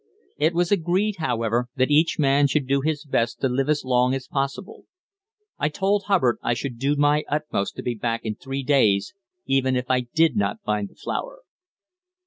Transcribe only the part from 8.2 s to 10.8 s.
in three days, even if I did not